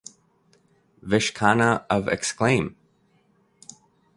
Vish 1.03 1.31
Khanna 1.31 1.85
of 1.87 2.07
Exclaim! 2.07 2.75